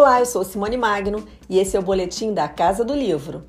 Olá, 0.00 0.20
eu 0.20 0.26
sou 0.26 0.44
Simone 0.44 0.76
Magno 0.76 1.26
e 1.50 1.58
esse 1.58 1.76
é 1.76 1.80
o 1.80 1.82
boletim 1.82 2.32
da 2.32 2.48
Casa 2.48 2.84
do 2.84 2.94
Livro. 2.94 3.42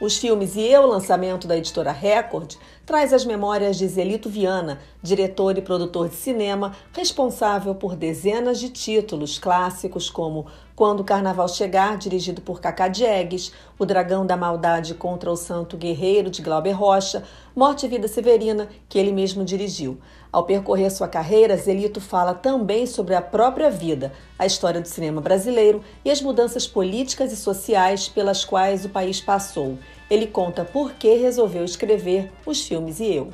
Os 0.00 0.16
filmes 0.16 0.56
e 0.56 0.62
eu, 0.62 0.86
lançamento 0.86 1.46
da 1.46 1.58
editora 1.58 1.92
Record, 1.92 2.54
traz 2.86 3.12
as 3.12 3.24
memórias 3.24 3.78
de 3.78 3.88
Zelito 3.88 4.28
Viana, 4.28 4.78
diretor 5.02 5.56
e 5.56 5.62
produtor 5.62 6.08
de 6.08 6.16
cinema, 6.16 6.72
responsável 6.92 7.74
por 7.74 7.96
dezenas 7.96 8.60
de 8.60 8.68
títulos 8.68 9.38
clássicos 9.38 10.10
como 10.10 10.46
Quando 10.76 11.00
o 11.00 11.04
Carnaval 11.04 11.48
Chegar, 11.48 11.96
dirigido 11.96 12.42
por 12.42 12.60
Cacá 12.60 12.88
Diegues, 12.88 13.52
O 13.78 13.86
Dragão 13.86 14.26
da 14.26 14.36
Maldade 14.36 14.94
contra 14.94 15.30
o 15.30 15.36
Santo 15.36 15.76
Guerreiro, 15.76 16.30
de 16.30 16.42
Glauber 16.42 16.72
Rocha, 16.72 17.24
Morte 17.56 17.86
e 17.86 17.88
Vida 17.88 18.08
Severina, 18.08 18.68
que 18.88 18.98
ele 18.98 19.12
mesmo 19.12 19.44
dirigiu. 19.44 19.98
Ao 20.34 20.42
percorrer 20.42 20.90
sua 20.90 21.06
carreira, 21.06 21.56
Zelito 21.56 22.00
fala 22.00 22.34
também 22.34 22.86
sobre 22.88 23.14
a 23.14 23.22
própria 23.22 23.70
vida, 23.70 24.12
a 24.36 24.44
história 24.44 24.80
do 24.80 24.88
cinema 24.88 25.20
brasileiro 25.20 25.80
e 26.04 26.10
as 26.10 26.20
mudanças 26.20 26.66
políticas 26.66 27.32
e 27.32 27.36
sociais 27.36 28.08
pelas 28.08 28.44
quais 28.44 28.84
o 28.84 28.88
país 28.88 29.20
passou. 29.20 29.78
Ele 30.10 30.26
conta 30.26 30.64
por 30.64 30.94
que 30.94 31.14
resolveu 31.14 31.64
escrever 31.64 32.32
Os 32.44 32.66
Filmes 32.66 32.98
e 32.98 33.14
Eu. 33.14 33.32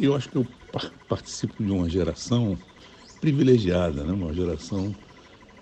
Eu 0.00 0.14
acho 0.14 0.28
que 0.28 0.36
eu 0.36 0.46
participo 1.08 1.64
de 1.64 1.72
uma 1.72 1.88
geração 1.90 2.56
privilegiada, 3.20 4.04
né? 4.04 4.12
uma 4.12 4.32
geração 4.32 4.94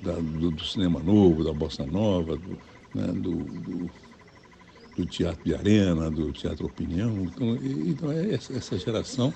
da, 0.02 0.12
do, 0.12 0.50
do, 0.50 0.64
cinema 0.66 1.00
novo, 1.00 1.42
da 1.42 1.54
bossa 1.54 1.86
nova, 1.86 2.36
do, 2.36 2.58
né? 2.94 3.06
do, 3.06 3.36
do, 3.36 3.90
do, 4.98 5.06
teatro 5.06 5.42
de 5.46 5.54
arena, 5.54 6.10
do 6.10 6.30
teatro 6.30 6.66
opinião. 6.66 7.22
Então, 7.22 7.56
então 7.86 8.12
é 8.12 8.34
essa, 8.34 8.76
geração 8.76 9.32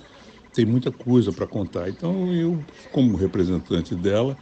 tem 0.52 0.64
muita 0.64 0.90
coisa 0.90 1.32
para 1.32 1.46
contar. 1.46 1.88
Então 1.88 2.32
eu, 2.32 2.62
como 2.92 3.16
representante 3.16 3.94
dela, 3.94 4.36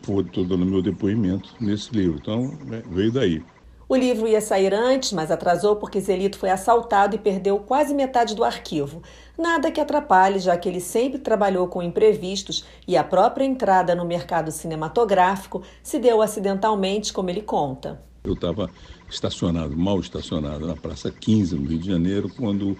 estou 0.00 0.44
dando 0.44 0.64
meu 0.64 0.82
depoimento 0.82 1.54
nesse 1.60 1.92
livro. 1.92 2.18
Então 2.20 2.56
né? 2.64 2.82
veio 2.90 3.12
daí. 3.12 3.42
O 3.90 3.96
livro 3.96 4.28
ia 4.28 4.40
sair 4.40 4.72
antes, 4.72 5.12
mas 5.12 5.32
atrasou 5.32 5.74
porque 5.74 6.00
Zelito 6.00 6.38
foi 6.38 6.48
assaltado 6.48 7.16
e 7.16 7.18
perdeu 7.18 7.58
quase 7.58 7.92
metade 7.92 8.36
do 8.36 8.44
arquivo. 8.44 9.02
Nada 9.36 9.68
que 9.72 9.80
atrapalhe, 9.80 10.38
já 10.38 10.56
que 10.56 10.68
ele 10.68 10.80
sempre 10.80 11.18
trabalhou 11.18 11.66
com 11.66 11.82
imprevistos 11.82 12.64
e 12.86 12.96
a 12.96 13.02
própria 13.02 13.44
entrada 13.44 13.92
no 13.92 14.04
mercado 14.04 14.52
cinematográfico 14.52 15.62
se 15.82 15.98
deu 15.98 16.22
acidentalmente, 16.22 17.12
como 17.12 17.30
ele 17.30 17.42
conta. 17.42 18.00
Eu 18.22 18.34
estava 18.34 18.70
estacionado, 19.10 19.76
mal 19.76 19.98
estacionado, 19.98 20.68
na 20.68 20.76
Praça 20.76 21.10
15, 21.10 21.56
no 21.56 21.66
Rio 21.66 21.78
de 21.80 21.88
Janeiro, 21.88 22.30
quando 22.38 22.76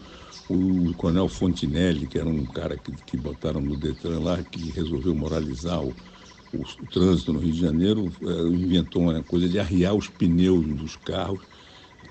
o 0.53 0.95
Coronel 0.97 1.29
Fontinelli, 1.29 2.09
que 2.09 2.19
era 2.19 2.29
um 2.29 2.45
cara 2.47 2.77
que, 2.77 2.93
que 2.93 3.17
botaram 3.17 3.61
no 3.61 3.77
Detran 3.77 4.19
lá, 4.21 4.43
que 4.45 4.71
resolveu 4.71 5.15
moralizar 5.15 5.83
o, 5.85 5.97
o, 6.53 6.63
o, 6.63 6.87
trânsito 6.89 7.33
no 7.33 7.39
Rio 7.41 7.53
de 7.53 7.61
Janeiro 7.61 8.11
é, 8.23 8.49
inventou 8.49 9.03
uma 9.03 9.23
coisa 9.23 9.49
de 9.49 9.59
arriar 9.61 9.95
os 9.95 10.09
pneus 10.09 10.67
dos 10.67 10.97
carros 10.97 11.43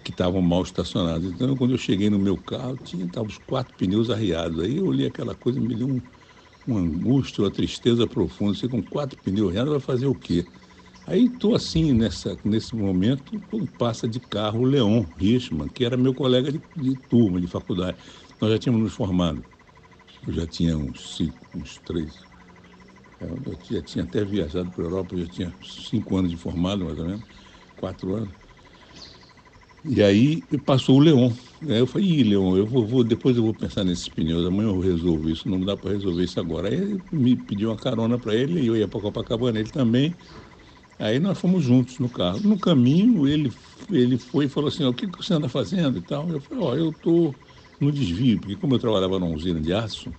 que 0.04 0.12
estavam 0.12 0.42
mal 0.42 0.64
estacionados. 0.64 1.32
Então, 1.34 1.58
quando 1.58 1.72
eu 1.72 1.78
cheguei 1.78 2.10
no 2.10 2.20
meu 2.20 2.38
carro, 2.38 2.78
tinha 2.78 3.08
tava 3.10 3.28
os 3.28 3.38
quatro 3.38 3.76
pneus 3.76 4.10
arriados. 4.10 4.60
Aí 4.64 4.78
eu 4.78 4.86
olhei 4.88 5.08
aquela 5.08 5.36
coisa, 5.36 5.60
me 5.60 5.76
deu 5.76 5.90
um, 5.90 6.02
uma 6.66 6.80
angústia, 6.82 7.44
uma 7.44 7.52
tristeza 7.52 8.08
profunda. 8.08 8.54
Você 8.56 8.70
com 8.70 8.84
quatro 8.84 9.20
pneus 9.20 9.50
arriados 9.50 9.72
vai 9.74 9.82
fazer 9.82 10.08
o 10.08 10.16
quê? 10.16 10.48
Aí 11.10 11.26
estou 11.26 11.56
assim, 11.56 11.94
nessa, 11.94 12.40
nesse 12.44 12.76
momento, 12.76 13.40
passa 13.78 14.08
de 14.08 14.20
carro 14.20 14.60
o 14.62 14.64
Leon 14.66 15.04
Richman, 15.18 15.68
que 15.70 15.84
era 15.84 15.98
meu 15.98 16.14
colega 16.14 16.52
de, 16.52 16.62
de 16.76 16.96
turma, 16.96 17.42
de 17.42 17.48
faculdade. 17.48 17.98
Nós 18.40 18.52
já 18.52 18.60
tínhamos 18.60 18.84
nos 18.84 18.94
formado. 18.94 19.44
Eu 20.28 20.34
já 20.34 20.48
tinha 20.48 20.78
uns 20.78 21.16
cinco, 21.18 21.48
uns 21.54 21.80
três, 21.80 22.28
é, 23.20 23.26
eu 23.26 23.58
já 23.64 23.84
tinha 23.84 24.04
até 24.06 24.26
viajado 24.26 24.72
para 24.72 24.84
a 24.84 24.88
Europa, 24.88 25.18
já 25.18 25.28
tinha 25.28 25.58
cinco 25.64 26.18
anos 26.18 26.32
de 26.32 26.38
formado, 26.38 26.86
mais 26.86 27.00
ou 27.00 27.06
menos, 27.08 27.26
quatro 27.76 28.14
anos. 28.16 28.36
E 29.84 30.04
aí 30.04 30.42
passou 30.66 30.98
o 30.98 31.00
Leon. 31.00 31.32
Aí 31.64 31.80
eu 31.80 31.88
falei, 31.88 32.06
Ih, 32.08 32.24
Leon, 32.24 32.58
eu 32.58 32.68
vou, 32.68 32.86
vou, 32.86 33.04
depois 33.04 33.38
eu 33.38 33.44
vou 33.44 33.54
pensar 33.54 33.84
nesses 33.86 34.10
pneus, 34.10 34.46
amanhã 34.46 34.68
eu 34.70 34.80
resolvo 34.80 35.30
isso, 35.30 35.48
não 35.50 35.64
dá 35.64 35.78
para 35.78 35.92
resolver 35.92 36.24
isso 36.24 36.40
agora. 36.40 36.68
Aí 36.68 36.76
ele 36.76 37.02
me 37.12 37.36
pediu 37.38 37.70
uma 37.70 37.78
carona 37.78 38.20
para 38.20 38.36
ele, 38.36 38.62
e 38.62 38.68
eu 38.68 38.76
ia 38.76 38.88
para 38.90 39.00
Copacabana, 39.00 39.58
ele 39.60 39.70
também. 39.72 40.18
Aí 41.00 41.18
nós 41.20 41.38
fomos 41.40 41.64
juntos 41.64 41.98
no 41.98 42.10
carro. 42.10 42.42
No 42.42 42.60
caminho, 42.60 43.26
ele, 43.26 43.52
ele 43.90 44.18
foi 44.18 44.46
e 44.46 44.50
falou 44.50 44.68
assim, 44.68 44.84
o 44.84 44.94
que, 44.94 45.08
você 45.08 45.34
anda 45.34 45.48
fazendo 45.48 45.98
e 45.98 46.02
tal? 46.02 46.30
Eu 46.30 46.42
falei, 46.42 46.62
ó, 46.62 46.76
eu 46.76 46.90
estou 46.90 47.40
no 47.80 47.92
desvio, 47.92 48.38
porque 48.40 48.58
como 48.58 48.76
eu 48.76 48.80
trabalhava 48.80 49.18
numa 49.18 49.34
usina 49.34 49.62
de 49.62 49.72
aço, 49.74 50.14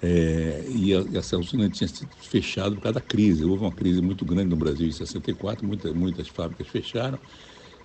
é, 0.00 0.64
e, 0.68 0.92
essa 1.16 1.38
usina 1.38 1.68
tinha 1.70 1.88
sido 1.88 2.14
fechada 2.16 2.74
por 2.74 2.82
causa 2.82 2.94
da 2.94 3.00
crise. 3.00 3.44
Houve 3.44 3.64
uma 3.64 3.72
crise 3.72 4.00
muito 4.02 4.24
grande 4.24 4.48
no 4.48 4.56
Brasil 4.56 4.86
em 4.86 4.92
64, 4.92 5.66
muita, 5.66 5.92
muitas 5.94 6.28
fábricas 6.28 6.66
fecharam. 6.68 7.18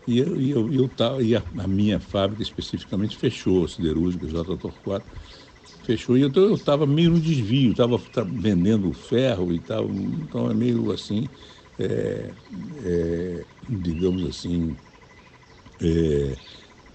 E, 0.08 0.18
eu, 0.18 0.40
eu, 0.40 0.72
eu 0.74 0.92
e 1.22 1.36
a, 1.36 1.44
a, 1.60 1.68
minha 1.68 2.00
fábrica 2.00 2.42
especificamente 2.42 3.18
fechou, 3.18 3.66
a 3.66 3.68
siderúrgica 3.68 4.28
J. 4.28 4.58
Torquato, 4.58 5.08
fechou. 5.92 6.18
E 6.18 6.22
eu 6.22 6.54
estava 6.56 6.86
meio 6.88 7.12
no 7.12 7.20
desvio, 7.22 7.72
estava 7.72 7.98
vendendo 8.28 8.92
ferro 8.94 9.54
e 9.54 9.60
tal. 9.60 9.92
Então 9.92 10.50
é 10.50 10.54
meio 10.54 10.92
assim, 10.92 11.30
é, 11.78 12.36
é, 12.78 13.48
digamos 13.68 14.26
assim, 14.26 14.80
é, 15.82 16.38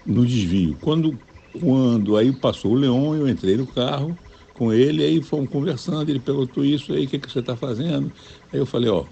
no 0.05 0.25
desvio. 0.25 0.77
Quando, 0.77 1.21
quando 1.53 2.17
aí 2.17 2.33
passou 2.33 2.73
o 2.73 2.75
Leão, 2.75 3.15
eu 3.15 3.27
entrei 3.29 3.57
no 3.57 3.67
carro 3.67 4.19
com 4.53 4.73
ele, 4.73 5.03
aí 5.03 5.21
fomos 5.23 5.49
conversando, 5.51 6.09
ele 6.09 6.19
perguntou 6.19 6.65
isso, 6.65 6.93
aí 6.93 7.05
o 7.05 7.09
que, 7.09 7.19
que 7.19 7.31
você 7.31 7.39
está 7.39 7.57
fazendo? 7.57 8.13
Aí 8.51 8.59
eu 8.59 8.65
falei, 8.65 8.89
ó, 8.89 9.09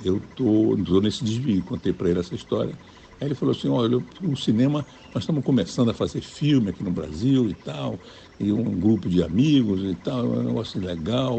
eu 0.00 0.20
tô, 0.20 0.76
tô 0.84 1.00
nesse 1.00 1.24
desvio, 1.24 1.64
contei 1.64 1.92
para 1.92 2.10
ele 2.10 2.20
essa 2.20 2.34
história. 2.34 2.78
Aí 3.18 3.28
ele 3.28 3.34
falou 3.34 3.54
assim, 3.54 3.68
olha, 3.68 3.98
o 4.22 4.36
cinema, 4.36 4.84
nós 5.14 5.22
estamos 5.22 5.42
começando 5.42 5.90
a 5.90 5.94
fazer 5.94 6.20
filme 6.20 6.70
aqui 6.70 6.82
no 6.82 6.90
Brasil 6.90 7.48
e 7.48 7.54
tal, 7.54 8.02
e 8.38 8.52
um 8.52 8.78
grupo 8.78 9.08
de 9.08 9.22
amigos 9.22 9.82
e 9.82 9.94
tal, 9.94 10.34
é 10.36 10.40
um 10.40 10.42
negócio 10.42 10.78
legal, 10.78 11.38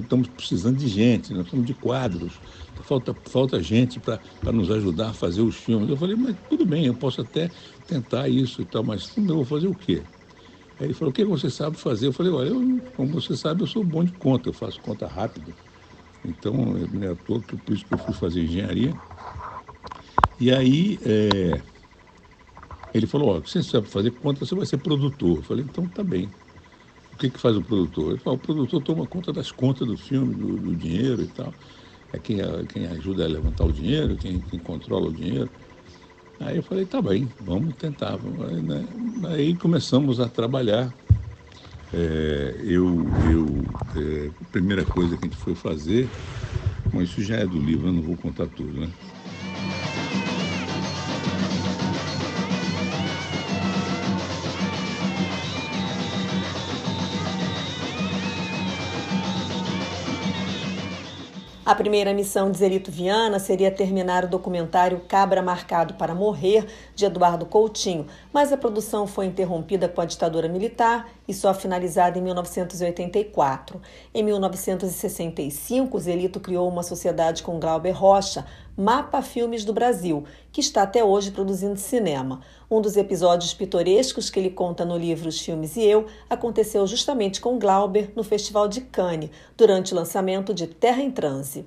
estamos 0.00 0.28
precisando 0.28 0.76
de 0.76 0.86
gente, 0.86 1.32
nós 1.34 1.46
estamos 1.46 1.66
de 1.66 1.74
quadros, 1.74 2.40
falta, 2.82 3.16
falta 3.28 3.60
gente 3.60 3.98
para 3.98 4.20
nos 4.52 4.70
ajudar 4.70 5.10
a 5.10 5.12
fazer 5.12 5.42
os 5.42 5.56
filmes. 5.56 5.88
Eu 5.88 5.96
falei, 5.96 6.14
mas 6.14 6.36
tudo 6.48 6.64
bem, 6.64 6.86
eu 6.86 6.94
posso 6.94 7.20
até 7.20 7.50
tentar 7.86 8.28
isso 8.28 8.62
e 8.62 8.64
tal, 8.64 8.84
mas 8.84 9.16
eu 9.16 9.24
vou 9.26 9.44
fazer 9.44 9.66
o 9.66 9.74
quê? 9.74 10.06
Aí 10.78 10.86
ele 10.86 10.94
falou, 10.94 11.10
o 11.10 11.12
que 11.12 11.24
você 11.24 11.50
sabe 11.50 11.76
fazer? 11.76 12.06
Eu 12.06 12.12
falei, 12.12 12.32
olha, 12.32 12.48
eu, 12.50 12.80
como 12.94 13.12
você 13.12 13.36
sabe, 13.36 13.62
eu 13.62 13.66
sou 13.66 13.84
bom 13.84 14.04
de 14.04 14.12
conta, 14.12 14.48
eu 14.48 14.52
faço 14.52 14.80
conta 14.80 15.06
rápido. 15.06 15.54
Então, 16.24 16.52
não 16.90 17.02
é 17.08 17.14
toa 17.14 17.42
que 17.42 17.56
por 17.56 17.74
isso 17.74 17.84
que 17.84 17.94
eu 17.94 17.98
fui 17.98 18.14
fazer 18.14 18.44
engenharia. 18.44 18.98
E 20.38 20.52
aí 20.52 20.98
é, 21.04 21.60
ele 22.94 23.06
falou, 23.06 23.36
ó, 23.36 23.40
você 23.40 23.62
sabe 23.62 23.88
fazer 23.88 24.12
conta, 24.12 24.44
você 24.44 24.54
vai 24.54 24.66
ser 24.66 24.78
produtor. 24.78 25.38
Eu 25.38 25.42
falei, 25.42 25.64
então 25.64 25.86
tá 25.88 26.02
bem. 26.02 26.30
O 27.12 27.16
que, 27.16 27.30
que 27.30 27.40
faz 27.40 27.56
o 27.56 27.62
produtor? 27.62 28.12
Ele 28.12 28.20
falou, 28.20 28.38
o 28.38 28.40
produtor 28.40 28.80
toma 28.82 29.06
conta 29.06 29.32
das 29.32 29.50
contas 29.50 29.86
do 29.86 29.96
filme, 29.96 30.34
do, 30.34 30.58
do 30.58 30.74
dinheiro 30.74 31.22
e 31.22 31.26
tal. 31.26 31.52
É 32.12 32.18
quem, 32.18 32.38
quem 32.68 32.86
ajuda 32.86 33.24
a 33.24 33.28
levantar 33.28 33.64
o 33.64 33.72
dinheiro, 33.72 34.16
quem, 34.16 34.40
quem 34.40 34.60
controla 34.60 35.08
o 35.08 35.12
dinheiro. 35.12 35.50
Aí 36.38 36.56
eu 36.56 36.62
falei, 36.62 36.84
tá 36.84 37.00
bem, 37.00 37.28
vamos 37.40 37.74
tentar. 37.74 38.14
Aí, 38.48 38.62
né? 38.62 38.86
Aí 39.28 39.54
começamos 39.56 40.20
a 40.20 40.28
trabalhar. 40.28 40.92
É, 41.92 42.56
eu, 42.60 43.06
eu 43.32 43.46
é, 43.96 44.30
a 44.40 44.44
primeira 44.52 44.84
coisa 44.84 45.16
que 45.16 45.26
a 45.26 45.28
gente 45.28 45.38
foi 45.38 45.54
fazer, 45.54 46.08
mas 46.92 47.08
isso 47.08 47.22
já 47.22 47.36
é 47.36 47.46
do 47.46 47.58
livro, 47.58 47.88
eu 47.88 47.92
não 47.92 48.02
vou 48.02 48.16
contar 48.16 48.46
tudo, 48.48 48.80
né? 48.80 48.88
A 61.66 61.74
primeira 61.74 62.12
missão 62.12 62.50
de 62.50 62.58
Zelito 62.58 62.90
Viana 62.90 63.38
seria 63.38 63.70
terminar 63.70 64.22
o 64.22 64.28
documentário 64.28 65.00
Cabra 65.08 65.40
Marcado 65.40 65.94
para 65.94 66.14
Morrer, 66.14 66.66
de 66.94 67.06
Eduardo 67.06 67.46
Coutinho, 67.46 68.06
mas 68.30 68.52
a 68.52 68.56
produção 68.58 69.06
foi 69.06 69.24
interrompida 69.24 69.88
com 69.88 70.02
a 70.02 70.04
ditadura 70.04 70.46
militar 70.46 71.08
e 71.26 71.32
só 71.32 71.54
finalizada 71.54 72.18
em 72.18 72.22
1984. 72.22 73.80
Em 74.12 74.22
1965, 74.22 75.98
Zelito 75.98 76.38
criou 76.38 76.68
uma 76.68 76.82
sociedade 76.82 77.42
com 77.42 77.58
Glauber 77.58 77.92
Rocha, 77.92 78.44
Mapa 78.76 79.22
Filmes 79.22 79.64
do 79.64 79.72
Brasil, 79.72 80.24
que 80.50 80.60
está 80.60 80.82
até 80.82 81.04
hoje 81.04 81.30
produzindo 81.30 81.78
cinema. 81.78 82.40
Um 82.68 82.80
dos 82.80 82.96
episódios 82.96 83.54
pitorescos 83.54 84.30
que 84.30 84.40
ele 84.40 84.50
conta 84.50 84.84
no 84.84 84.98
livro 84.98 85.28
Os 85.28 85.40
Filmes 85.40 85.76
e 85.76 85.82
Eu 85.82 86.06
aconteceu 86.28 86.84
justamente 86.86 87.40
com 87.40 87.58
Glauber 87.58 88.12
no 88.16 88.24
Festival 88.24 88.66
de 88.66 88.80
Cannes, 88.80 89.30
durante 89.56 89.92
o 89.92 89.96
lançamento 89.96 90.52
de 90.52 90.66
Terra 90.66 91.02
em 91.02 91.10
Transe. 91.10 91.64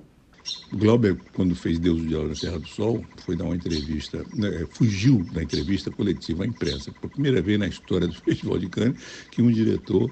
Glauber, 0.72 1.18
quando 1.34 1.54
fez 1.54 1.78
Deus 1.78 2.00
do 2.00 2.06
Diário 2.06 2.28
na 2.28 2.34
Terra 2.34 2.58
do 2.58 2.68
Sol, 2.68 3.04
foi 3.24 3.36
dar 3.36 3.44
uma 3.44 3.56
entrevista, 3.56 4.24
né, 4.34 4.66
fugiu 4.70 5.24
da 5.32 5.42
entrevista 5.42 5.90
coletiva 5.90 6.44
à 6.44 6.46
imprensa. 6.46 6.92
Por 6.92 7.10
primeira 7.10 7.40
vez 7.40 7.58
na 7.58 7.66
história 7.66 8.06
do 8.06 8.14
Festival 8.20 8.58
de 8.58 8.68
Cannes 8.68 9.00
que 9.30 9.42
um 9.42 9.50
diretor 9.50 10.10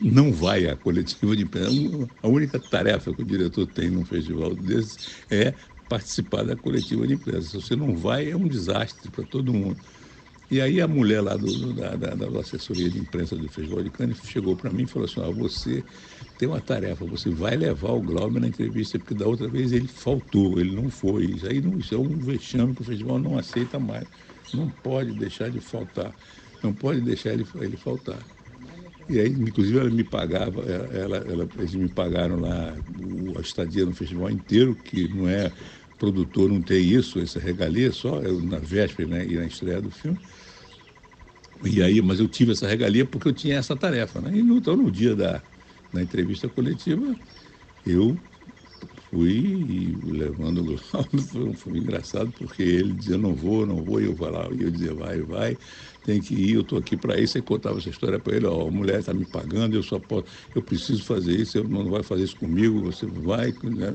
não 0.00 0.32
vai 0.32 0.66
à 0.66 0.76
coletiva 0.76 1.36
de 1.36 1.42
imprensa. 1.42 2.10
A 2.22 2.28
única 2.28 2.58
tarefa 2.58 3.12
que 3.12 3.22
o 3.22 3.24
diretor 3.24 3.66
tem 3.66 3.90
num 3.90 4.04
festival 4.04 4.54
desse 4.54 4.98
é 5.30 5.54
participar 5.88 6.44
da 6.44 6.56
coletiva 6.56 7.06
de 7.06 7.14
imprensa. 7.14 7.48
Se 7.48 7.54
você 7.54 7.76
não 7.76 7.96
vai, 7.96 8.30
é 8.30 8.36
um 8.36 8.46
desastre 8.46 9.10
para 9.10 9.24
todo 9.24 9.52
mundo. 9.52 9.76
E 10.50 10.60
aí 10.60 10.80
a 10.80 10.88
mulher 10.88 11.20
lá 11.20 11.36
do, 11.36 11.72
da, 11.74 11.94
da, 11.94 12.14
da, 12.14 12.40
assessoria 12.40 12.90
de 12.90 12.98
imprensa 12.98 13.36
do 13.36 13.48
Festival 13.48 13.84
de 13.84 13.90
Cannes 13.90 14.18
chegou 14.24 14.56
para 14.56 14.68
mim 14.68 14.82
e 14.82 14.86
falou 14.86 15.06
assim, 15.06 15.20
ah, 15.20 15.30
você 15.30 15.84
tem 16.38 16.48
uma 16.48 16.60
tarefa, 16.60 17.04
você 17.04 17.30
vai 17.30 17.56
levar 17.56 17.92
o 17.92 18.02
Glauber 18.02 18.40
na 18.40 18.48
entrevista, 18.48 18.98
porque 18.98 19.14
da 19.14 19.28
outra 19.28 19.46
vez 19.46 19.70
ele 19.70 19.86
faltou, 19.86 20.58
ele 20.58 20.74
não 20.74 20.90
foi. 20.90 21.26
Isso 21.26 21.46
aí 21.46 21.60
não, 21.60 21.78
isso 21.78 21.94
é 21.94 21.98
um 21.98 22.18
vexame 22.18 22.74
que 22.74 22.82
o 22.82 22.84
festival 22.84 23.20
não 23.20 23.38
aceita 23.38 23.78
mais. 23.78 24.08
Não 24.52 24.68
pode 24.68 25.12
deixar 25.12 25.50
de 25.50 25.60
faltar. 25.60 26.12
Não 26.60 26.74
pode 26.74 27.00
deixar 27.00 27.32
ele, 27.32 27.46
ele 27.60 27.76
faltar. 27.76 28.18
E 29.08 29.18
aí, 29.18 29.28
inclusive, 29.28 29.78
ela 29.78 29.90
me 29.90 30.04
pagava, 30.04 30.62
ela, 30.62 31.16
ela, 31.18 31.48
eles 31.58 31.74
me 31.74 31.88
pagaram 31.88 32.36
lá 32.40 32.76
a 33.36 33.40
estadia 33.40 33.84
no 33.84 33.92
festival 33.92 34.30
inteiro, 34.30 34.76
que 34.76 35.08
não 35.08 35.28
é 35.28 35.52
produtor, 35.98 36.48
não 36.48 36.62
tem 36.62 36.82
isso, 36.86 37.18
essa 37.20 37.38
regalia, 37.38 37.92
só 37.92 38.22
eu, 38.22 38.40
na 38.40 38.58
véspera 38.58 39.08
né, 39.08 39.26
e 39.28 39.36
na 39.36 39.46
estreia 39.46 39.80
do 39.82 39.90
filme. 39.90 40.18
E 41.62 41.82
aí, 41.82 42.00
mas 42.00 42.20
eu 42.20 42.28
tive 42.28 42.52
essa 42.52 42.66
regalia 42.66 43.04
porque 43.04 43.28
eu 43.28 43.32
tinha 43.32 43.56
essa 43.56 43.76
tarefa. 43.76 44.20
Né? 44.20 44.36
E 44.36 44.40
então, 44.40 44.76
no 44.76 44.90
dia 44.90 45.14
da, 45.14 45.42
da 45.92 46.02
entrevista 46.02 46.48
coletiva, 46.48 47.16
eu 47.84 48.20
fui 49.10 50.00
levando 50.04 50.76
foi, 51.30 51.54
foi 51.54 51.78
engraçado 51.78 52.32
porque 52.32 52.62
ele 52.62 52.94
dizia 52.94 53.18
não 53.18 53.34
vou, 53.34 53.66
não 53.66 53.82
vou, 53.84 54.00
e 54.00 54.04
eu 54.06 54.16
lá 54.30 54.48
e 54.54 54.62
eu 54.62 54.70
dizia 54.70 54.94
vai, 54.94 55.20
vai, 55.22 55.58
tem 56.02 56.20
que 56.20 56.34
ir, 56.34 56.54
eu 56.54 56.60
estou 56.62 56.78
aqui 56.78 56.96
para 56.96 57.20
isso, 57.20 57.36
e 57.38 57.42
contava 57.42 57.78
essa 57.78 57.90
história 57.90 58.20
para 58.20 58.36
ele, 58.36 58.46
ó, 58.46 58.68
a 58.68 58.70
mulher 58.70 59.00
está 59.00 59.12
me 59.12 59.24
pagando, 59.26 59.74
eu 59.76 59.82
só 59.82 59.98
posso, 59.98 60.26
eu 60.54 60.62
preciso 60.62 61.04
fazer 61.04 61.38
isso, 61.38 61.58
eu 61.58 61.64
não 61.64 61.90
vai 61.90 62.02
fazer 62.02 62.24
isso 62.24 62.36
comigo, 62.36 62.80
você 62.82 63.06
vai, 63.06 63.52
né, 63.64 63.90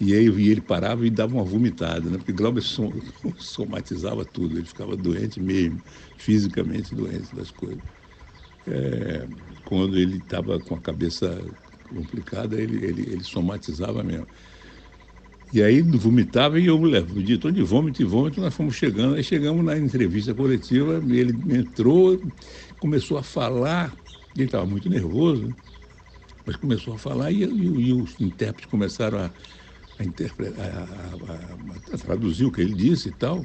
e 0.00 0.14
aí 0.14 0.26
e 0.28 0.48
ele 0.50 0.60
parava 0.60 1.06
e 1.06 1.10
dava 1.10 1.34
uma 1.34 1.44
vomitada, 1.44 2.10
né? 2.10 2.18
porque 2.18 2.32
Glauber 2.32 2.62
somatizava 3.38 4.24
tudo, 4.24 4.58
ele 4.58 4.66
ficava 4.66 4.96
doente 4.96 5.40
mesmo, 5.40 5.82
fisicamente 6.16 6.94
doente 6.94 7.34
das 7.34 7.50
coisas. 7.50 7.82
É, 8.66 9.26
quando 9.64 9.98
ele 9.98 10.18
estava 10.18 10.60
com 10.60 10.74
a 10.74 10.80
cabeça 10.80 11.28
complicada, 11.92 12.60
ele, 12.60 12.84
ele, 12.84 13.02
ele 13.02 13.24
somatizava 13.24 14.02
mesmo. 14.02 14.26
E 15.52 15.62
aí 15.62 15.82
vomitava 15.82 16.58
e 16.58 16.66
eu 16.66 16.80
levo, 16.80 17.22
de 17.22 17.36
tom 17.36 17.52
de 17.52 17.62
vômito 17.62 18.00
e 18.00 18.04
vômito, 18.06 18.40
nós 18.40 18.54
fomos 18.54 18.74
chegando, 18.74 19.16
aí 19.16 19.22
chegamos 19.22 19.62
na 19.62 19.76
entrevista 19.76 20.32
coletiva, 20.32 21.02
ele 21.06 21.36
entrou, 21.54 22.18
começou 22.78 23.18
a 23.18 23.22
falar, 23.22 23.94
ele 24.34 24.46
estava 24.46 24.64
muito 24.64 24.88
nervoso, 24.88 25.54
mas 26.46 26.56
começou 26.56 26.94
a 26.94 26.98
falar 26.98 27.30
e, 27.30 27.44
e, 27.44 27.88
e 27.88 27.92
os 27.92 28.18
intérpretes 28.18 28.70
começaram 28.70 29.18
a, 29.18 29.30
a, 29.98 30.02
a, 30.02 31.94
a, 31.94 31.98
traduzir 31.98 32.46
o 32.46 32.50
que 32.50 32.62
ele 32.62 32.74
disse 32.74 33.10
e 33.10 33.12
tal. 33.12 33.44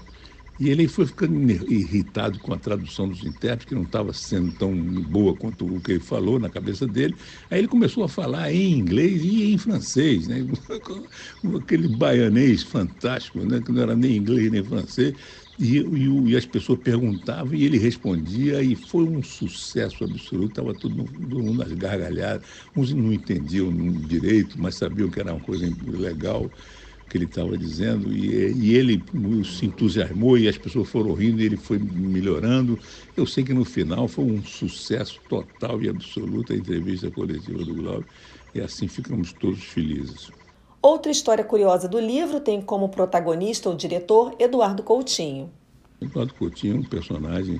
E 0.60 0.70
ele 0.70 0.88
foi 0.88 1.06
ficando 1.06 1.36
irritado 1.72 2.40
com 2.40 2.52
a 2.52 2.58
tradução 2.58 3.08
dos 3.08 3.24
intérpretes, 3.24 3.66
que 3.68 3.76
não 3.76 3.84
estava 3.84 4.12
sendo 4.12 4.52
tão 4.54 4.74
boa 5.04 5.36
quanto 5.38 5.76
o 5.76 5.80
que 5.80 5.92
ele 5.92 6.00
falou 6.00 6.40
na 6.40 6.50
cabeça 6.50 6.88
dele. 6.88 7.16
Aí 7.50 7.60
ele 7.60 7.68
começou 7.68 8.04
a 8.04 8.10
falar 8.10 8.52
em 8.52 8.74
inglês 8.80 9.24
e 9.24 9.54
em 9.54 9.58
francês, 9.58 10.28
né? 10.28 10.38
aquele 11.58 11.88
baianês 11.88 12.64
fantástico, 12.64 13.46
né? 13.46 13.62
que 13.62 13.72
não 13.72 13.82
era 13.82 13.96
nem 13.96 14.18
inglês 14.18 14.52
nem 14.52 14.64
francês. 14.64 15.16
E, 15.60 15.78
e, 15.80 16.30
e, 16.32 16.36
as 16.36 16.46
pessoas 16.46 16.80
perguntavam 16.80 17.54
e 17.56 17.64
ele 17.64 17.78
respondia, 17.80 18.62
e 18.62 18.76
foi 18.76 19.04
um 19.06 19.24
sucesso 19.24 20.04
absoluto. 20.04 20.50
Estava 20.50 20.74
todo, 20.74 21.06
todo 21.06 21.44
mundo 21.44 21.58
nas 21.64 21.74
gargalhadas. 21.74 22.48
Uns 22.76 22.94
não 22.94 23.12
entendiam 23.12 23.72
direito, 24.06 24.60
mas 24.60 24.76
sabiam 24.76 25.10
que 25.10 25.20
era 25.20 25.34
uma 25.34 25.42
coisa 25.42 25.66
legal 25.88 26.52
que 27.10 27.18
ele 27.18 27.26
estava 27.26 27.58
dizendo. 27.58 28.12
E, 28.12 28.54
e, 28.54 28.76
ele 28.76 29.04
se 29.46 29.66
entusiasmou 29.66 30.38
e 30.38 30.48
as 30.48 30.58
pessoas 30.58 30.90
foram 30.90 31.14
rindo 31.14 31.42
e 31.42 31.46
ele 31.46 31.58
foi 31.58 31.80
melhorando. 31.80 32.78
Eu 33.16 33.26
sei 33.26 33.44
que 33.44 33.54
no 33.54 33.66
final 33.66 34.08
foi 34.08 34.26
um 34.26 34.44
sucesso 34.44 35.20
total 35.30 35.82
e 35.82 35.90
absoluto 35.90 36.54
a 36.54 36.56
entrevista 36.56 37.10
coletiva 37.10 37.64
do 37.64 37.74
Globo. 37.74 38.06
E 38.54 38.62
assim 38.62 38.88
ficamos 38.88 39.34
todos 39.34 39.64
felizes. 39.64 40.30
Outra 40.82 41.12
história 41.12 41.44
curiosa 41.44 41.88
do 41.88 42.00
livro 42.00 42.40
tem 42.40 42.62
como 42.62 42.90
protagonista 42.90 43.70
o 43.70 43.76
diretor 43.76 44.36
Eduardo 44.40 44.84
Coutinho. 44.84 45.52
Eduardo 46.00 46.34
Coutinho 46.36 46.76
é 46.76 46.80
um 46.80 46.84
personagem 46.84 47.60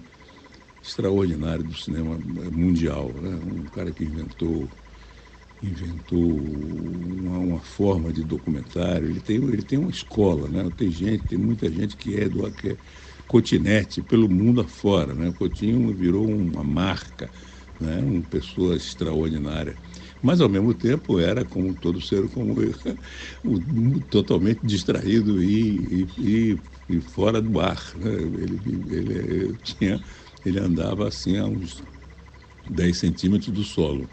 extraordinário 0.82 1.64
do 1.64 1.74
cinema 1.74 2.18
mundial, 2.52 3.12
né? 3.22 3.40
um 3.46 3.64
cara 3.66 3.92
que 3.92 4.04
inventou 4.04 4.68
inventou 5.62 6.20
uma, 6.20 7.40
uma, 7.40 7.60
forma 7.60 8.14
de 8.14 8.24
documentário. 8.24 9.10
Ele 9.10 9.22
tem, 9.22 9.38
ele 9.38 9.64
tem 9.64 9.80
uma 9.80 9.90
escola, 9.90 10.48
né? 10.48 10.72
Tem 10.76 10.90
gente, 10.92 11.26
tem 11.26 11.38
muita 11.38 11.72
gente 11.72 11.98
que 11.98 12.16
é 12.16 12.30
do 12.30 12.50
que 12.52 12.70
é 12.70 12.78
cotinete 13.28 14.02
pelo 14.02 14.30
mundo 14.30 14.62
afora, 14.62 15.14
né? 15.16 15.30
O 15.30 15.34
Coutinho 15.34 15.94
virou 15.94 16.28
uma 16.30 16.64
marca, 16.64 17.32
né? 17.80 18.00
Uma 18.02 18.24
pessoa 18.24 18.76
extraordinária 18.76 19.78
mas 20.22 20.42
ao 20.42 20.50
mesmo 20.50 20.74
tempo 20.74 21.20
era 21.20 21.46
como 21.46 21.74
todo 21.76 22.02
ser 22.02 22.28
como 22.30 22.62
eu, 22.62 22.74
totalmente 24.10 24.62
distraído 24.64 25.44
e, 25.44 26.08
e, 26.18 26.60
e, 26.90 27.02
fora 27.02 27.42
do 27.42 27.60
ar. 27.60 27.82
Né? 27.96 28.12
Ele, 28.14 28.62
ele, 28.94 29.56
tinha, 29.58 30.04
ele 30.44 30.60
andava 30.60 31.08
assim 31.08 31.38
a 31.38 31.46
uns 31.46 31.84
10 32.70 32.98
centímetros 32.98 33.52
do 33.54 33.64
solo. 33.64 34.10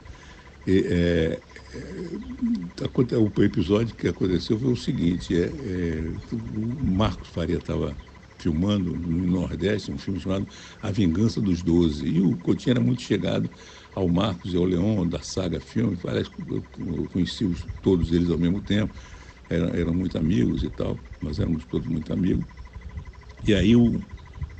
É, 0.67 1.43
é, 1.73 3.19
o 3.19 3.43
episódio 3.43 3.95
que 3.97 4.09
aconteceu 4.09 4.59
foi 4.59 4.71
o 4.71 4.77
seguinte, 4.77 5.35
é, 5.37 5.47
é, 5.47 6.15
o 6.33 6.87
Marcos 6.97 7.29
Faria 7.29 7.59
estava 7.59 7.99
filmando 8.39 8.95
no 8.97 9.27
Nordeste 9.27 9.91
um 9.91 9.99
filme 9.99 10.21
chamado 10.21 10.49
A 10.81 10.91
Vingança 10.91 11.41
dos 11.41 11.63
Doze, 11.63 12.07
e 12.07 12.21
o 12.21 12.37
Coutinho 12.39 12.73
era 12.73 12.81
muito 12.81 13.03
chegado 13.03 13.51
ao 13.95 14.09
Marcos 14.09 14.53
e 14.53 14.57
ao 14.57 14.65
Leon 14.65 15.07
da 15.09 15.21
saga 15.23 15.61
filme, 15.61 15.97
parece 15.97 16.31
que 16.31 16.43
eu 16.51 17.09
conheci 17.09 17.45
os, 17.45 17.69
todos 17.81 18.13
eles 18.13 18.31
ao 18.31 18.39
mesmo 18.39 18.61
tempo, 18.61 18.95
eram, 19.49 19.69
eram 19.69 19.95
muito 19.95 20.19
amigos 20.19 20.63
e 20.65 20.71
tal, 20.71 21.01
nós 21.21 21.39
éramos 21.39 21.65
todos 21.67 21.87
muito 21.89 22.13
amigos. 22.13 22.45
E 23.43 23.55
aí 23.55 23.77
o, 23.77 24.03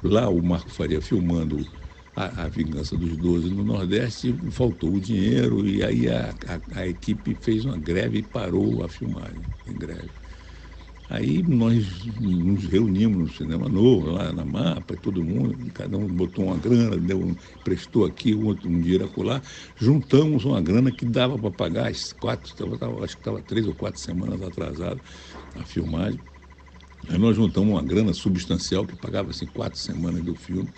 lá 0.03 0.29
o 0.31 0.43
Marco 0.43 0.71
Faria 0.71 1.01
filmando 1.03 1.71
a, 2.15 2.45
a, 2.45 2.49
Vingança 2.49 2.97
dos 2.97 3.17
Doze 3.17 3.51
no 3.51 3.65
Nordeste, 3.65 4.35
faltou 4.51 4.95
o 4.95 5.01
dinheiro 5.01 5.67
e 5.67 5.83
aí 5.83 6.09
a, 6.09 6.35
a, 6.47 6.81
a 6.81 6.87
equipe 6.87 7.37
fez 7.41 7.65
uma 7.65 7.77
greve 7.77 8.19
e 8.19 8.23
parou 8.23 8.85
a 8.85 8.89
filmagem 8.89 9.43
em 9.67 9.75
greve. 9.75 10.11
Aí 11.11 11.43
nós 11.43 11.85
nos 12.19 12.65
reunimos 12.65 13.19
no 13.19 13.37
Cinema 13.37 13.69
Novo, 13.69 14.11
lá 14.11 14.33
na 14.33 14.45
Mapa, 14.45 14.97
todo 14.97 15.23
mundo, 15.23 15.55
cada 15.75 15.99
um 15.99 16.09
botou 16.09 16.47
uma 16.47 16.57
grana, 16.57 16.97
deu, 16.97 17.37
prestou 17.63 18.07
aqui, 18.07 18.35
um, 18.35 18.47
outro, 18.47 18.71
um 18.71 18.81
dinheiro 18.81 19.05
acolá, 19.05 19.43
juntamos 19.77 20.45
uma 20.47 20.63
grana 20.63 20.91
que 20.91 21.05
dava 21.05 21.39
para 21.39 21.51
pagar 21.51 21.91
as 21.91 22.13
quatro, 22.13 22.55
tava, 22.55 23.05
acho 23.05 23.17
que 23.17 23.21
estava 23.21 23.43
três 23.43 23.67
ou 23.67 23.75
quatro 23.75 24.01
semanas 24.01 24.41
atrasado 24.41 25.01
a 25.55 25.65
filmagem. 25.65 26.19
Aí 27.09 27.19
nós 27.19 27.37
juntamos 27.37 27.71
uma 27.71 27.83
grana 27.83 28.15
substancial 28.15 28.87
que 28.87 28.97
pagava 28.97 29.31
assim, 29.31 29.47
quatro 29.47 29.79
semanas 29.79 30.23
do 30.23 30.35
filme. 30.35 30.71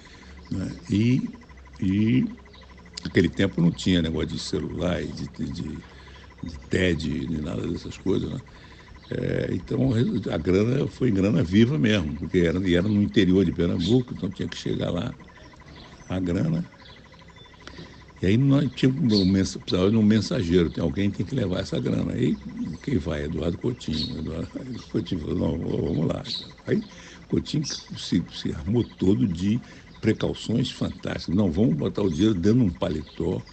Né? 0.50 0.70
E, 0.88 1.30
e 1.80 2.24
naquele 3.04 3.28
tempo 3.28 3.60
não 3.60 3.70
tinha 3.70 4.02
negócio 4.02 4.28
de 4.28 4.38
celular, 4.38 5.02
de, 5.02 5.28
de, 5.28 5.78
de, 6.42 6.58
TED, 6.70 7.26
de 7.26 7.40
nada 7.40 7.66
dessas 7.66 7.96
coisas. 7.98 8.30
Né? 8.30 8.40
É, 9.10 9.48
então 9.52 9.90
a 10.32 10.38
grana 10.38 10.86
foi 10.88 11.10
grana 11.10 11.42
viva 11.42 11.78
mesmo, 11.78 12.14
porque 12.16 12.38
era, 12.38 12.58
era 12.70 12.82
no 12.82 13.02
interior 13.02 13.44
de 13.44 13.52
Pernambuco, 13.52 14.14
então 14.14 14.30
tinha 14.30 14.48
que 14.48 14.56
chegar 14.56 14.90
lá 14.90 15.14
a 16.08 16.18
grana. 16.18 16.64
E 18.20 18.26
aí 18.26 18.36
nós 18.36 18.70
tínhamos 18.74 19.12
um, 19.12 19.32
precisava 19.60 19.90
de 19.90 19.96
um 19.96 20.02
mensageiro, 20.02 20.70
tem 20.70 20.82
alguém 20.82 21.10
que 21.10 21.18
tem 21.18 21.26
que 21.26 21.34
levar 21.34 21.60
essa 21.60 21.78
grana. 21.78 22.12
Aí 22.12 22.36
quem 22.82 22.96
vai? 22.98 23.24
Eduardo 23.24 23.58
Coutinho. 23.58 24.18
Eduardo 24.18 24.48
Coutinho 24.90 25.20
falou, 25.20 25.36
não, 25.36 25.58
vamos 25.58 26.06
lá. 26.06 26.22
Aí 26.66 26.82
Coutinho 27.28 27.64
se, 27.64 28.24
se 28.32 28.52
armou 28.52 28.82
todo 28.84 29.28
de 29.28 29.60
precauções 30.06 30.70
fantásticas. 30.70 31.34
Não, 31.34 31.50
vamos 31.50 31.74
botar 31.76 32.02
o 32.02 32.10
dinheiro 32.10 32.34
dentro 32.34 32.60
de 32.60 32.64
um 32.66 32.70
paletó 32.70 33.44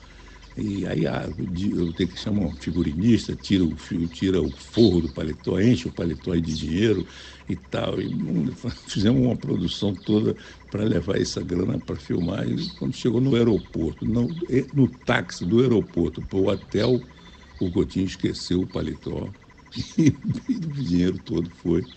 e 0.55 0.85
aí 0.85 1.07
ah, 1.07 1.27
eu 1.75 1.91
tenho 1.93 2.09
que 2.11 2.19
chamar 2.19 2.45
um 2.45 2.55
figurinista, 2.55 3.35
tira 3.35 3.65
o, 3.65 3.75
tira 4.09 4.41
o 4.41 4.51
forro 4.51 5.01
do 5.01 5.09
paletó, 5.09 5.59
enche 5.59 5.87
o 5.87 5.91
paletó 5.91 6.35
de 6.35 6.41
dinheiro 6.55 7.07
e 7.49 7.55
tal. 7.55 7.99
E 7.99 8.07
fizemos 8.87 9.21
uma 9.25 9.35
produção 9.35 9.95
toda 9.95 10.35
para 10.69 10.83
levar 10.83 11.19
essa 11.19 11.41
grana 11.43 11.79
para 11.79 11.95
filmar. 11.95 12.47
E 12.47 12.69
quando 12.69 12.93
chegou 12.95 13.19
no 13.19 13.35
aeroporto, 13.35 14.05
no, 14.05 14.37
no 14.73 14.87
táxi 14.87 15.43
do 15.45 15.59
aeroporto 15.61 16.21
para 16.21 16.37
o 16.37 16.47
hotel, 16.49 17.03
o 17.59 17.71
Coutinho 17.71 18.05
esqueceu 18.05 18.61
o 18.61 18.67
paletó 18.67 19.33
e 19.97 20.09
o 20.55 20.83
dinheiro 20.83 21.17
todo 21.19 21.49
foi 21.49 21.87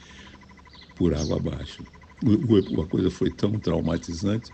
por 0.95 1.15
água 1.15 1.37
abaixo. 1.37 1.87
A 2.25 2.87
coisa 2.88 3.11
foi 3.11 3.30
tão 3.30 3.58
traumatizante 3.58 4.52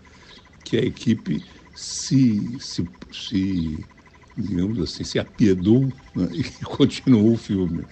que 0.63 0.77
a 0.77 0.81
equipe 0.81 1.45
se, 1.73 2.59
se, 2.59 2.89
se 3.11 3.89
digamos 4.35 4.79
assim, 4.79 5.03
se 5.03 5.19
apiedou 5.19 5.93
né, 6.15 6.29
e 6.33 6.43
continuou 6.65 7.33
o 7.33 7.37
filme. 7.37 7.87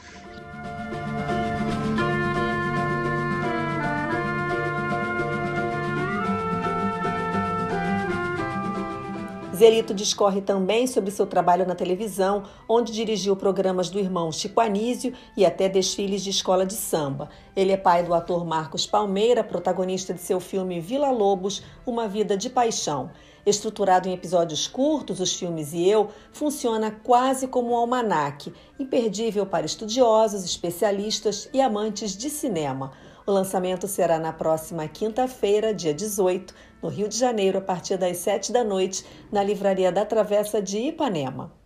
Zelito 9.62 9.94
discorre 9.94 10.41
também 10.41 10.88
sobre 10.88 11.12
seu 11.12 11.27
trabalho 11.27 11.68
na 11.68 11.75
televisão, 11.75 12.46
onde 12.68 12.91
dirigiu 12.91 13.36
programas 13.36 13.91
do 13.91 14.00
irmão 14.00 14.32
Chico 14.32 14.60
Anísio 14.60 15.13
e 15.38 15.46
até 15.46 15.70
desfiles 15.70 16.24
de 16.24 16.32
escola 16.32 16.65
de 16.65 16.74
samba. 16.74 17.30
Ele 17.56 17.72
é 17.72 17.77
pai 17.77 18.03
do 18.03 18.15
ator 18.15 18.44
Marcos 18.44 18.88
Palmeira, 18.88 19.44
protagonista 19.44 20.15
de 20.15 20.20
seu 20.20 20.39
filme 20.39 20.80
Vila 20.80 21.12
Lobos, 21.12 21.62
Uma 21.86 22.08
Vida 22.08 22.36
de 22.36 22.50
Paixão. 22.50 23.12
Estruturado 23.45 24.07
em 24.07 24.13
episódios 24.13 24.67
curtos, 24.67 25.19
os 25.19 25.33
filmes 25.33 25.74
e 25.74 25.88
eu 25.88 26.10
funciona 26.31 26.91
quase 26.91 27.48
como 27.48 27.71
um 27.71 27.75
almanaque, 27.75 28.53
imperdível 28.79 29.45
para 29.45 29.65
estudiosos, 29.65 30.43
especialistas 30.43 31.50
e 31.51 31.60
amantes 31.60 32.15
de 32.15 32.29
cinema. 32.29 32.91
O 33.25 33.31
lançamento 33.31 33.88
será 33.88 34.19
na 34.19 34.33
próxima 34.33 34.88
quinta-feira, 34.88 35.74
dia 35.74 35.93
18, 35.93 36.53
no 36.81 36.89
Rio 36.89 37.07
de 37.07 37.17
Janeiro, 37.17 37.57
a 37.57 37.62
partir 37.62 37.98
das 37.98 38.17
7 38.17 38.51
da 38.51 38.63
noite, 38.63 39.05
na 39.31 39.43
Livraria 39.43 39.91
da 39.91 40.05
Travessa 40.05 40.62
de 40.62 40.77
Ipanema. 40.77 41.61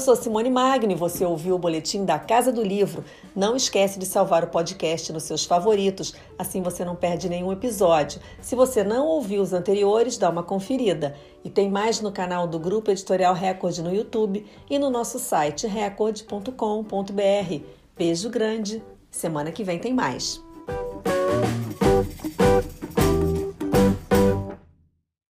Eu 0.00 0.04
sou 0.04 0.16
Simone 0.16 0.48
Magni, 0.48 0.94
você 0.94 1.26
ouviu 1.26 1.56
o 1.56 1.58
boletim 1.58 2.06
da 2.06 2.18
Casa 2.18 2.50
do 2.50 2.62
Livro. 2.62 3.04
Não 3.36 3.54
esquece 3.54 3.98
de 3.98 4.06
salvar 4.06 4.42
o 4.42 4.46
podcast 4.46 5.12
nos 5.12 5.24
seus 5.24 5.44
favoritos, 5.44 6.14
assim 6.38 6.62
você 6.62 6.86
não 6.86 6.96
perde 6.96 7.28
nenhum 7.28 7.52
episódio. 7.52 8.18
Se 8.40 8.56
você 8.56 8.82
não 8.82 9.06
ouviu 9.06 9.42
os 9.42 9.52
anteriores, 9.52 10.16
dá 10.16 10.30
uma 10.30 10.42
conferida. 10.42 11.14
E 11.44 11.50
tem 11.50 11.68
mais 11.68 12.00
no 12.00 12.10
canal 12.10 12.46
do 12.46 12.58
Grupo 12.58 12.90
Editorial 12.90 13.34
Record 13.34 13.76
no 13.80 13.94
YouTube 13.94 14.46
e 14.70 14.78
no 14.78 14.88
nosso 14.88 15.18
site 15.18 15.66
record.com.br. 15.66 16.54
Beijo 17.94 18.30
grande, 18.30 18.82
semana 19.10 19.52
que 19.52 19.62
vem 19.62 19.78
tem 19.78 19.92
mais. 19.92 20.42